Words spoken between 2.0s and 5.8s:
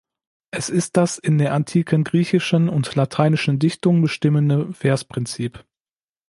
griechischen und lateinischen Dichtung bestimmende Versprinzip.